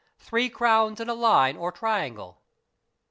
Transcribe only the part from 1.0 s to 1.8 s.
a line or